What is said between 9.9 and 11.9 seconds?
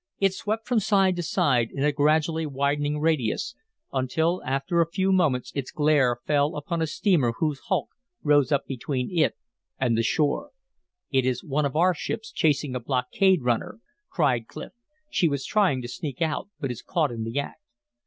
the shore. "It is one of